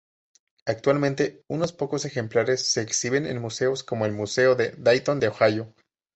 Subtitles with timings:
[0.65, 5.75] Actualmente unos pocos ejemplares se exhiben en museos, como el Museo Dayton de Ohio.